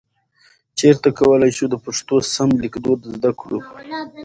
چیرته 0.77 1.09
کولای 1.17 1.51
شو 1.57 1.65
د 1.71 1.75
پښتو 1.85 2.15
سم 2.33 2.49
لیکدود 2.63 2.99
زده 3.13 3.31
کړو؟ 3.39 3.59